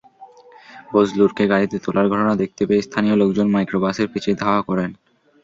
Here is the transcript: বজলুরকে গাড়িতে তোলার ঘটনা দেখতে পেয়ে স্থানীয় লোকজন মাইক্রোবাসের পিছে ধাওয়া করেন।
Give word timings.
বজলুরকে 0.93 1.43
গাড়িতে 1.51 1.77
তোলার 1.85 2.07
ঘটনা 2.11 2.33
দেখতে 2.41 2.63
পেয়ে 2.67 2.85
স্থানীয় 2.87 3.15
লোকজন 3.21 3.47
মাইক্রোবাসের 3.51 4.07
পিছে 4.13 4.31
ধাওয়া 4.41 4.61
করেন। 4.69 4.89